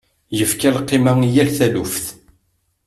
Yefka 0.37 0.69
lqima 0.77 1.13
i 1.27 1.29
yal 1.35 1.49
taluft. 1.57 2.05